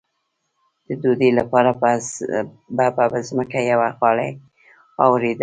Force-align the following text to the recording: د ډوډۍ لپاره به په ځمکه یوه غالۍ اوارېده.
د 0.87 0.89
ډوډۍ 1.01 1.31
لپاره 1.39 1.71
به 2.75 2.85
په 2.97 3.17
ځمکه 3.29 3.59
یوه 3.71 3.87
غالۍ 3.99 4.29
اوارېده. 5.03 5.39